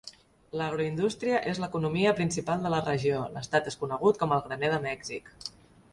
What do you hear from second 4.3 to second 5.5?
el graner de Mèxic.